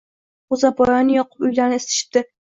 [0.53, 2.27] G‘o‘zapoyani yoqib uylarni isitishibdi.